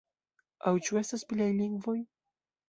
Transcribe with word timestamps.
Aŭ 0.71 0.73
ĉu 0.87 0.97
estas 1.01 1.27
pliaj 1.33 1.51
lingvoj? 1.59 1.97